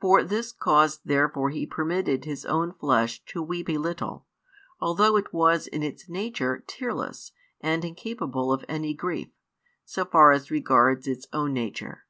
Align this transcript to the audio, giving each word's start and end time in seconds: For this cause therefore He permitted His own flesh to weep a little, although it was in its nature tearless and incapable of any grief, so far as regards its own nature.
For 0.00 0.24
this 0.24 0.50
cause 0.50 0.98
therefore 1.04 1.50
He 1.50 1.66
permitted 1.66 2.24
His 2.24 2.44
own 2.44 2.72
flesh 2.72 3.24
to 3.26 3.40
weep 3.40 3.68
a 3.70 3.78
little, 3.78 4.26
although 4.80 5.14
it 5.16 5.32
was 5.32 5.68
in 5.68 5.84
its 5.84 6.08
nature 6.08 6.64
tearless 6.66 7.30
and 7.60 7.84
incapable 7.84 8.52
of 8.52 8.64
any 8.68 8.92
grief, 8.92 9.28
so 9.84 10.04
far 10.04 10.32
as 10.32 10.50
regards 10.50 11.06
its 11.06 11.28
own 11.32 11.52
nature. 11.52 12.06